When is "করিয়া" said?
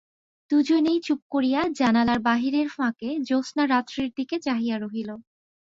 1.29-1.61